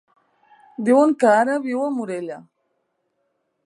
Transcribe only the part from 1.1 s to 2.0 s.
que ara viu a